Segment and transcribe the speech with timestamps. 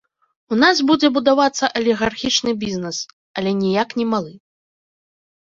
[0.55, 2.97] У нас будзе будавацца алігархічны бізнес,
[3.41, 4.33] але ніяк не малы.